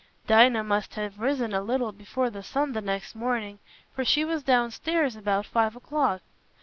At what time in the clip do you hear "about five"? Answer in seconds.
5.15-5.75